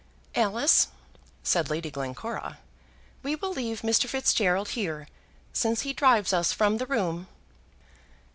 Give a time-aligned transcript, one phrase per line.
[0.33, 0.87] "Alice,"
[1.43, 2.57] said Lady Glencora,
[3.21, 4.07] "we will leave Mr.
[4.09, 5.07] Fitzgerald here,
[5.53, 7.27] since he drives us from the room."